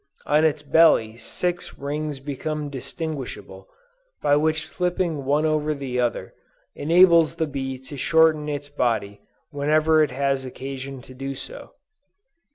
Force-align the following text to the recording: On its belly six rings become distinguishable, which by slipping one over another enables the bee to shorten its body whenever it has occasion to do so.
On 0.25 0.43
its 0.43 0.63
belly 0.63 1.15
six 1.15 1.77
rings 1.77 2.19
become 2.19 2.71
distinguishable, 2.71 3.69
which 4.23 4.63
by 4.63 4.65
slipping 4.65 5.25
one 5.25 5.45
over 5.45 5.69
another 5.69 6.33
enables 6.73 7.35
the 7.35 7.45
bee 7.45 7.77
to 7.85 7.97
shorten 7.97 8.49
its 8.49 8.67
body 8.67 9.21
whenever 9.51 10.01
it 10.01 10.09
has 10.09 10.43
occasion 10.43 11.03
to 11.03 11.13
do 11.13 11.35
so. 11.35 11.73